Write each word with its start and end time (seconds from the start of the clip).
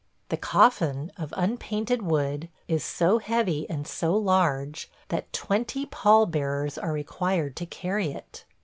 The 0.29 0.37
coffin, 0.37 1.11
of 1.15 1.31
unpainted 1.37 2.01
wood, 2.01 2.49
is 2.67 2.83
so 2.83 3.19
heavy 3.19 3.69
and 3.69 3.85
so 3.85 4.15
large 4.17 4.89
that 5.09 5.31
twenty 5.31 5.85
pall 5.85 6.25
bearers 6.25 6.75
are 6.79 6.91
required 6.91 7.55
to 7.57 7.67
carry 7.67 8.09
it. 8.11 8.43